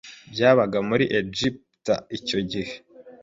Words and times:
byabaga 0.31 0.77
muri 0.89 1.05
Egiputa 1.19 1.95
icyo 2.17 2.39
gihe 2.51 2.73